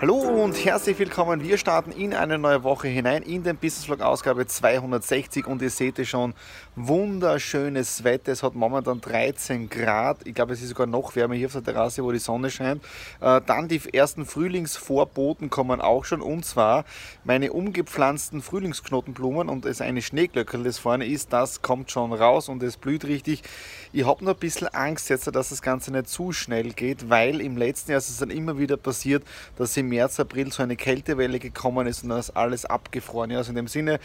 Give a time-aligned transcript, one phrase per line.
[0.00, 1.44] Hallo und herzlich willkommen.
[1.44, 5.70] Wir starten in eine neue Woche hinein in den Business Vlog Ausgabe 260 und ihr
[5.70, 6.34] seht es schon,
[6.74, 8.32] wunderschönes Wetter.
[8.32, 10.26] Es hat momentan 13 Grad.
[10.26, 12.82] Ich glaube, es ist sogar noch wärmer hier auf der Terrasse, wo die Sonne scheint.
[13.20, 16.84] Äh, dann die ersten Frühlingsvorboten kommen auch schon und zwar
[17.22, 22.64] meine umgepflanzten Frühlingsknotenblumen und es eine Schneeglöckel, das vorne ist, das kommt schon raus und
[22.64, 23.42] es blüht richtig.
[23.92, 27.40] Ich habe nur ein bisschen Angst jetzt, dass das Ganze nicht zu schnell geht, weil
[27.40, 29.22] im letzten Jahr ist es dann immer wieder passiert,
[29.56, 33.30] dass sie März, April so eine Kältewelle gekommen ist und dann ist alles abgefroren.
[33.30, 34.00] Ja, also in dem Sinne,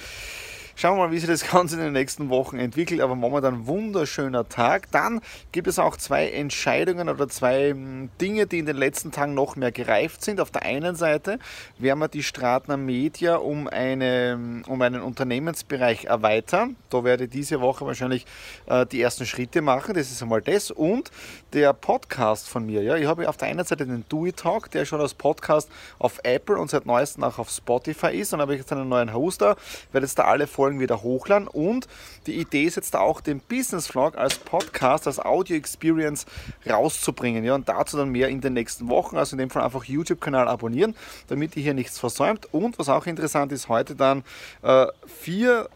[0.81, 3.01] Schauen wir mal, wie sich das Ganze in den nächsten Wochen entwickelt.
[3.01, 4.89] Aber momentan wunderschöner Tag.
[4.91, 5.19] Dann
[5.51, 9.57] gibt es auch zwei Entscheidungen oder zwei hm, Dinge, die in den letzten Tagen noch
[9.57, 10.39] mehr gereift sind.
[10.39, 11.37] Auf der einen Seite
[11.79, 16.77] werden wir die Stratner Media um, eine, hm, um einen Unternehmensbereich erweitern.
[16.89, 18.25] Da werde ich diese Woche wahrscheinlich
[18.67, 19.95] äh, die ersten Schritte machen.
[19.95, 20.71] Das ist einmal das.
[20.71, 21.11] Und
[21.51, 22.83] der Podcast von mir.
[22.83, 26.21] Ja, ich habe auf der einen Seite den It Talk, der schon als Podcast auf
[26.23, 28.31] Apple und seit neuestem auch auf Spotify ist.
[28.33, 29.57] Und habe ich jetzt einen neuen Hoster,
[29.91, 31.47] werde jetzt da alle Folgen Folgen wieder hochladen.
[31.47, 31.87] Und
[32.27, 36.27] die Idee ist jetzt auch, den Business Vlog als Podcast, als Audio Experience
[36.69, 37.43] rauszubringen.
[37.43, 39.17] Ja, und dazu dann mehr in den nächsten Wochen.
[39.17, 40.95] Also in dem Fall einfach YouTube-Kanal abonnieren,
[41.27, 42.53] damit ihr hier nichts versäumt.
[42.53, 44.23] Und was auch interessant ist, heute dann
[44.61, 45.69] äh, vier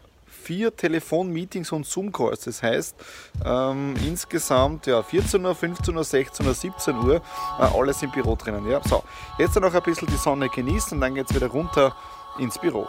[0.44, 2.44] vier Telefonmeetings und Zoom-Calls.
[2.44, 2.94] Das heißt,
[3.46, 8.36] ähm, insgesamt ja, 14 Uhr, 15 Uhr, 16 Uhr, 17 Uhr, äh, alles im Büro
[8.36, 8.68] drinnen.
[8.68, 8.82] Ja.
[8.86, 9.02] So,
[9.38, 11.96] jetzt noch ein bisschen die Sonne genießen und dann geht es wieder runter
[12.38, 12.86] ins Büro.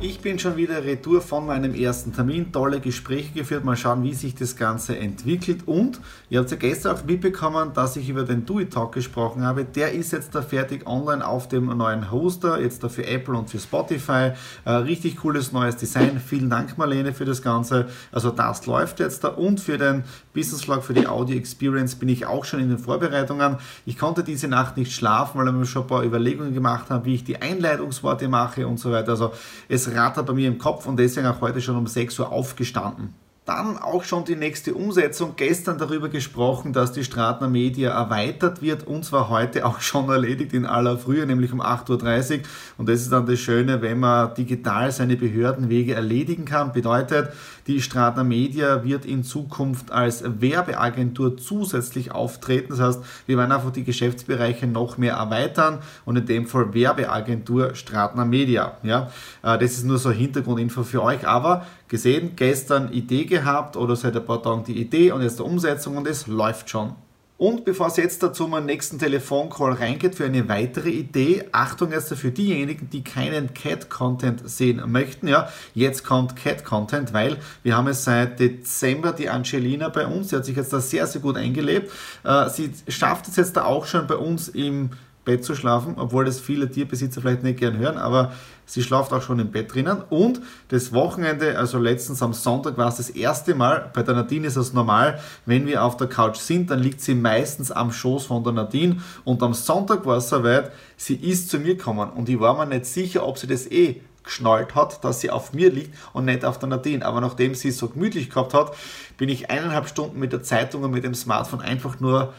[0.00, 2.52] Ich bin schon wieder retour von meinem ersten Termin.
[2.52, 3.64] Tolle Gespräche geführt.
[3.64, 5.66] Mal schauen, wie sich das Ganze entwickelt.
[5.66, 6.00] Und
[6.30, 9.64] ihr habt ja gestern auch mitbekommen, dass ich über den It Talk gesprochen habe.
[9.64, 12.60] Der ist jetzt da fertig online auf dem neuen Hoster.
[12.60, 14.30] Jetzt da für Apple und für Spotify.
[14.64, 16.20] Äh, richtig cooles neues Design.
[16.24, 17.88] Vielen Dank, Marlene, für das Ganze.
[18.12, 19.30] Also das läuft jetzt da.
[19.30, 22.78] Und für den Business Vlog, für die Audio Experience bin ich auch schon in den
[22.78, 23.56] Vorbereitungen.
[23.84, 27.16] Ich konnte diese Nacht nicht schlafen, weil wir schon ein paar Überlegungen gemacht haben, wie
[27.16, 29.10] ich die Einleitungsworte mache und so weiter.
[29.10, 29.32] Also
[29.68, 33.14] es rattert bei mir im Kopf und deswegen auch heute schon um 6 Uhr aufgestanden.
[33.48, 35.32] Dann auch schon die nächste Umsetzung.
[35.36, 40.52] Gestern darüber gesprochen, dass die Stratner Media erweitert wird und zwar heute auch schon erledigt
[40.52, 42.42] in aller Frühe, nämlich um 8.30 Uhr.
[42.76, 46.74] Und das ist dann das Schöne, wenn man digital seine Behördenwege erledigen kann.
[46.74, 47.32] Bedeutet,
[47.66, 52.68] die Stratner Media wird in Zukunft als Werbeagentur zusätzlich auftreten.
[52.76, 57.74] Das heißt, wir werden einfach die Geschäftsbereiche noch mehr erweitern und in dem Fall Werbeagentur
[57.74, 58.76] Stratner Media.
[58.82, 59.10] Ja,
[59.42, 61.26] äh, das ist nur so Hintergrundinfo für euch.
[61.26, 65.42] Aber gesehen, gestern Idee gehabt oder seit ein paar Tagen die Idee und jetzt die
[65.42, 66.94] Umsetzung und es läuft schon.
[67.38, 72.12] Und bevor es jetzt dazu meinen nächsten Telefoncall reingeht für eine weitere Idee, Achtung jetzt
[72.12, 78.02] für diejenigen, die keinen Cat-Content sehen möchten, ja, jetzt kommt Cat-Content, weil wir haben es
[78.02, 81.92] seit Dezember die Angelina bei uns, sie hat sich jetzt da sehr, sehr gut eingelebt.
[82.24, 84.90] Äh, sie schafft es jetzt da auch schon bei uns im
[85.28, 88.32] Bett zu schlafen, obwohl das viele Tierbesitzer vielleicht nicht gern hören, aber
[88.64, 90.02] sie schlaft auch schon im Bett drinnen.
[90.08, 94.46] Und das Wochenende, also letztens am Sonntag, war es das erste Mal, bei der Nadine
[94.46, 98.24] ist es normal, wenn wir auf der Couch sind, dann liegt sie meistens am Schoß
[98.24, 102.30] von der Nadine und am Sonntag war es soweit, sie ist zu mir gekommen und
[102.30, 105.70] ich war mir nicht sicher, ob sie das eh geschnallt hat, dass sie auf mir
[105.70, 107.04] liegt und nicht auf der Nadine.
[107.04, 108.74] Aber nachdem sie es so gemütlich gehabt hat,
[109.18, 112.32] bin ich eineinhalb Stunden mit der Zeitung und mit dem Smartphone einfach nur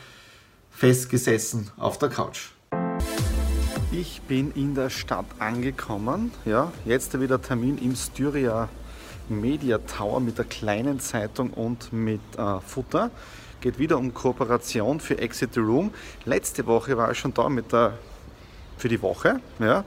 [0.72, 2.50] festgesessen auf der Couch.
[3.92, 6.32] Ich bin in der Stadt angekommen.
[6.46, 8.70] Ja, jetzt wieder Termin im Styria
[9.30, 13.10] Media Tower mit der kleinen Zeitung und mit äh, Futter.
[13.62, 15.92] Geht wieder um Kooperation für Exit the Room.
[16.26, 17.98] Letzte Woche war ich schon da mit der
[18.78, 19.40] für die Woche.
[19.58, 19.84] Ja.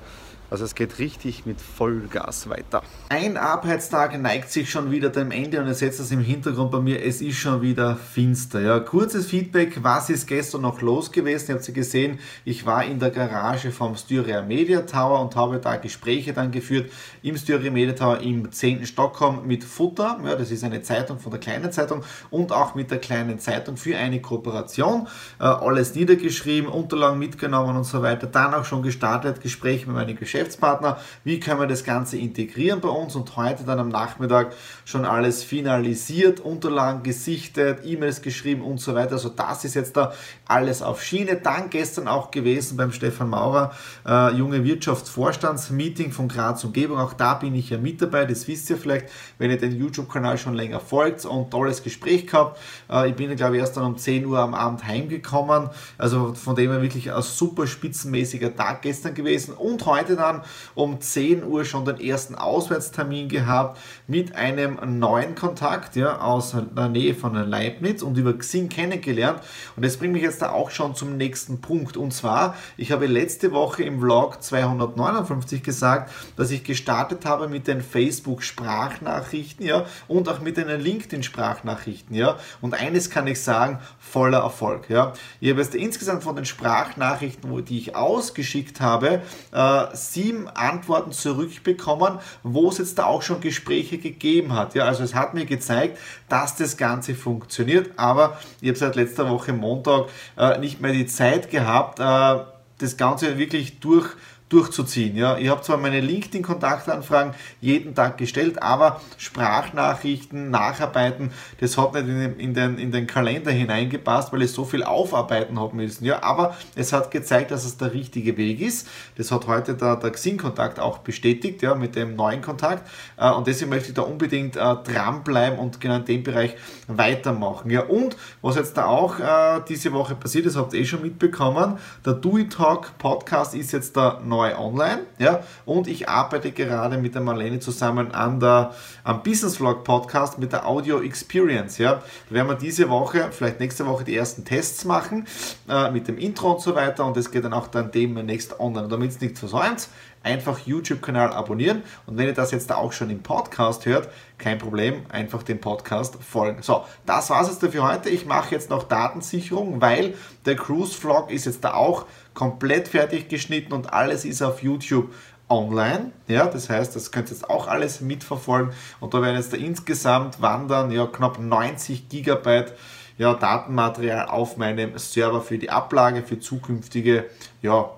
[0.52, 2.82] Also es geht richtig mit Vollgas weiter.
[3.08, 6.81] Ein Arbeitstag neigt sich schon wieder dem Ende und ihr seht das im Hintergrund bei
[6.81, 8.60] mir, es ist schon wieder finster.
[8.60, 11.46] Ja, kurzes Feedback, was ist gestern noch los gewesen?
[11.49, 15.58] Ihr habt sie gesehen, ich war in der Garage vom Styria Media Tower und habe
[15.58, 18.84] da Gespräche dann geführt im Styria Media Tower im 10.
[18.84, 22.90] Stockholm mit Futter, ja, das ist eine Zeitung von der kleinen Zeitung und auch mit
[22.90, 25.08] der kleinen Zeitung für eine Kooperation.
[25.40, 28.26] Äh, alles niedergeschrieben, Unterlagen mitgenommen und so weiter.
[28.26, 32.88] Dann auch schon gestartet, Gespräche mit meinen Geschäftspartner, wie können wir das Ganze integrieren bei
[32.88, 34.52] uns und heute dann am Nachmittag
[34.84, 39.12] schon alles finalisiert, Unterlagen gesichtet, E-Mails geschrieben und so weiter.
[39.12, 40.12] Also das ist jetzt da
[40.46, 41.36] alles auf Schiene.
[41.36, 43.72] Dann gestern auch gewesen beim Stefan Maurer,
[44.06, 46.98] äh, junge Wirtschaftsvorstandsmeeting von Graz Umgebung.
[46.98, 49.06] Auch da bin ich ja mit dabei, das wisst ihr vielleicht,
[49.38, 52.58] wenn ihr den YouTube-Kanal schon länger folgt und tolles Gespräch gehabt.
[52.90, 55.70] Äh, ich bin, glaube ich, erst dann um 10 Uhr am Abend heimgekommen.
[55.98, 59.54] Also von dem her wirklich ein super spitzenmäßiger Tag gestern gewesen.
[59.54, 60.31] Und heute dann
[60.75, 66.88] um 10 Uhr schon den ersten Auswärtstermin gehabt mit einem neuen Kontakt ja, aus der
[66.88, 69.40] Nähe von Leibniz und über Xing kennengelernt.
[69.76, 71.96] Und das bringt mich jetzt da auch schon zum nächsten Punkt.
[71.96, 77.67] Und zwar, ich habe letzte Woche im Vlog 259 gesagt, dass ich gestartet habe mit
[77.67, 82.14] den Facebook-Sprachnachrichten ja, und auch mit den LinkedIn-Sprachnachrichten.
[82.14, 82.38] Ja.
[82.61, 84.88] Und eines kann ich sagen, voller Erfolg.
[84.88, 85.12] Ja.
[85.40, 89.87] Ich habe jetzt insgesamt von den Sprachnachrichten, die ich ausgeschickt habe, äh,
[90.22, 94.74] sieben Antworten zurückbekommen, wo es jetzt da auch schon Gespräche gegeben hat.
[94.74, 94.84] Ja.
[94.84, 95.98] Also es hat mir gezeigt,
[96.28, 100.06] dass das Ganze funktioniert, aber ich habe seit letzter Woche Montag
[100.38, 102.44] äh, nicht mehr die Zeit gehabt, äh,
[102.78, 104.10] das Ganze wirklich durch
[104.52, 105.16] durchzuziehen.
[105.16, 112.06] Ja, ich habe zwar meine LinkedIn-Kontaktanfragen jeden Tag gestellt, aber Sprachnachrichten, Nacharbeiten, das hat nicht
[112.06, 116.04] in den, in den, in den Kalender hineingepasst, weil ich so viel aufarbeiten habe müssen.
[116.04, 118.88] Ja, aber es hat gezeigt, dass es der richtige Weg ist.
[119.16, 122.88] Das hat heute der, der Xing-Kontakt auch bestätigt, ja, mit dem neuen Kontakt.
[123.16, 126.55] Äh, und deswegen möchte ich da unbedingt äh, dranbleiben und genau in dem Bereich
[126.88, 127.70] weitermachen.
[127.70, 131.02] Ja, und was jetzt da auch äh, diese Woche passiert ist, habt ihr eh schon
[131.02, 135.06] mitbekommen, der Do It Talk Podcast ist jetzt der neue neu online.
[135.18, 135.42] Ja?
[135.64, 138.74] Und ich arbeite gerade mit der Marlene zusammen an der,
[139.04, 141.78] am Business Vlog Podcast mit der Audio Experience.
[141.78, 142.02] Ja?
[142.28, 145.26] Da werden wir diese Woche, vielleicht nächste Woche, die ersten Tests machen
[145.68, 147.06] äh, mit dem Intro und so weiter.
[147.06, 148.88] Und das geht dann auch dann demnächst online.
[148.88, 149.88] Damit es nichts versäumt,
[150.22, 151.82] einfach YouTube-Kanal abonnieren.
[152.06, 154.08] Und wenn ihr das jetzt auch schon im Podcast hört,
[154.38, 156.62] kein Problem, einfach dem Podcast folgen.
[156.62, 158.08] So, das war es jetzt für heute.
[158.08, 160.14] Ich mache jetzt noch Datensicherung, weil
[160.44, 165.12] der Cruise-Vlog ist jetzt da auch komplett fertig geschnitten und alles ist auf YouTube
[165.48, 166.12] online.
[166.28, 169.56] Ja, das heißt, das könnt ihr jetzt auch alles mitverfolgen und da werden jetzt da
[169.56, 172.74] insgesamt wandern ja knapp 90 Gigabyte
[173.19, 177.26] ja, Datenmaterial auf meinem Server für die Ablage, für zukünftige
[177.60, 177.90] ja,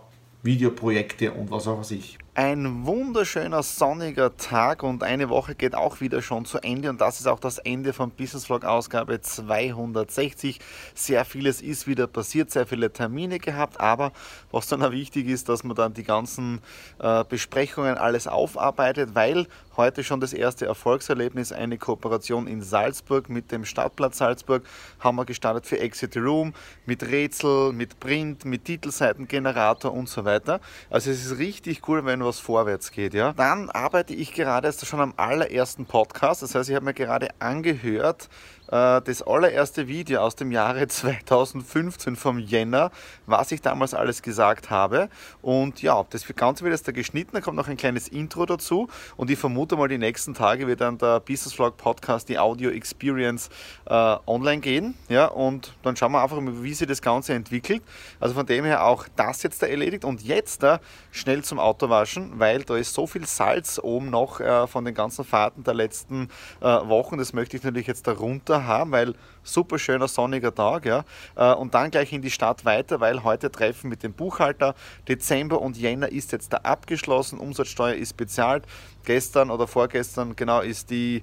[0.45, 2.19] Videoprojekte und was auch was ich.
[2.37, 7.21] Ein wunderschöner sonniger Tag und eine Woche geht auch wieder schon zu Ende und das
[7.21, 10.59] ist auch das Ende von Business Vlog Ausgabe 260.
[10.97, 14.11] Sehr vieles ist wieder passiert, sehr viele Termine gehabt, aber
[14.51, 16.61] was dann auch wichtig ist, dass man dann die ganzen
[16.99, 19.47] äh, Besprechungen alles aufarbeitet, weil
[19.77, 24.65] heute schon das erste Erfolgserlebnis, eine Kooperation in Salzburg mit dem Stadtplatz Salzburg,
[24.99, 26.53] haben wir gestartet für Exit Room
[26.85, 30.61] mit Rätsel, mit Print, mit Titelseitengenerator und so weiter.
[30.91, 33.15] Also es ist richtig cool, wenn was vorwärts geht.
[33.15, 33.33] Ja?
[33.33, 36.43] Dann arbeite ich gerade schon am allerersten Podcast.
[36.43, 38.29] Das heißt, ich habe mir gerade angehört,
[38.67, 42.91] das allererste Video aus dem Jahre 2015 vom Jänner,
[43.27, 45.09] was ich damals alles gesagt habe.
[45.43, 48.89] Und ja, das Ganze wird jetzt da geschnitten, da kommt noch ein kleines Intro dazu
[49.17, 52.71] und ich vermute mal, die nächsten Tage wird dann der Business Vlog Podcast, die Audio
[52.71, 53.51] Experience
[53.87, 54.95] äh, online gehen.
[55.09, 57.83] Ja, und dann schauen wir einfach mal, wie sich das Ganze entwickelt.
[58.21, 60.81] Also von dem her auch das jetzt da erledigt und jetzt da
[61.11, 64.95] schnell zum Auto waschen, weil da ist so viel Salz oben noch äh, von den
[64.95, 66.29] ganzen Fahrten der letzten
[66.61, 67.19] äh, Wochen.
[67.19, 70.87] Das möchte ich natürlich jetzt da runter haben, weil super schöner sonniger Tag.
[70.87, 71.05] Ja.
[71.35, 74.75] Äh, und dann gleich in die Stadt weiter, weil heute Treffen mit dem Buchhalter.
[75.09, 77.39] Dezember und Jänner ist jetzt da abgeschlossen.
[77.39, 78.65] Umsatzsteuer ist bezahlt.
[79.05, 81.23] Gestern oder vorgestern genau ist die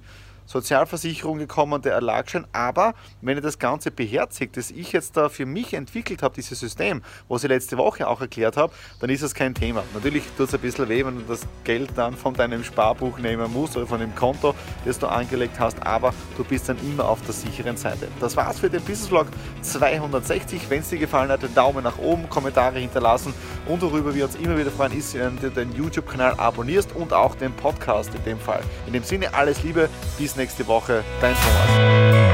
[0.52, 2.46] Sozialversicherung gekommen, der Erlagschein.
[2.52, 6.60] Aber wenn ihr das Ganze beherzigt, das ich jetzt da für mich entwickelt habe, dieses
[6.60, 9.82] System, was ich letzte Woche auch erklärt habe, dann ist es kein Thema.
[9.94, 13.50] Natürlich tut es ein bisschen weh, wenn du das Geld dann von deinem Sparbuch nehmen
[13.52, 14.54] musst oder von dem Konto,
[14.84, 18.08] das du angelegt hast, aber du bist dann immer auf der sicheren Seite.
[18.20, 19.28] Das war's für den Business Vlog
[19.62, 20.68] 260.
[20.68, 23.32] Wenn es dir gefallen hat, den Daumen nach oben, Kommentare hinterlassen
[23.66, 27.34] und worüber wir uns immer wieder freuen, ist, wenn du den YouTube-Kanal abonnierst und auch
[27.34, 28.60] den Podcast in dem Fall.
[28.86, 31.04] In dem Sinne, alles Liebe, bis nächste Woche.
[31.20, 32.31] Dein Thomas.